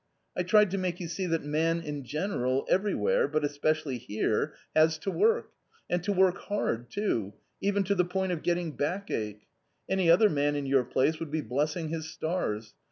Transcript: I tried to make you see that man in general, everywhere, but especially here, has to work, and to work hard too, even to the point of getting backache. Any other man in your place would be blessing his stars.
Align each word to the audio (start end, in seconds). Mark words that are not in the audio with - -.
I 0.35 0.41
tried 0.41 0.71
to 0.71 0.79
make 0.79 0.99
you 0.99 1.07
see 1.07 1.27
that 1.27 1.43
man 1.43 1.79
in 1.79 2.03
general, 2.03 2.65
everywhere, 2.67 3.27
but 3.27 3.43
especially 3.43 3.99
here, 3.99 4.55
has 4.75 4.97
to 4.97 5.11
work, 5.11 5.51
and 5.91 6.03
to 6.03 6.11
work 6.11 6.39
hard 6.39 6.89
too, 6.89 7.33
even 7.61 7.83
to 7.83 7.93
the 7.93 8.03
point 8.03 8.31
of 8.31 8.41
getting 8.41 8.71
backache. 8.71 9.45
Any 9.87 10.09
other 10.09 10.27
man 10.27 10.55
in 10.55 10.65
your 10.65 10.85
place 10.85 11.19
would 11.19 11.29
be 11.29 11.41
blessing 11.41 11.89
his 11.89 12.09
stars. 12.09 12.73